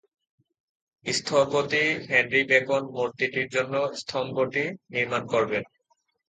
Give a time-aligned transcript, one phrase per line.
[1.05, 4.63] স্থপতি Henry Bacon মূর্তিটির জন্য স্তম্ভটি
[4.89, 5.63] নির্মাণ করবেন।